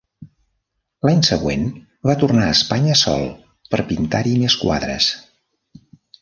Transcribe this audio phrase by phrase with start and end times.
[1.07, 1.67] L'any següent
[2.09, 3.27] va tornar a Espanya sol
[3.75, 5.13] per pintar-hi més quadres.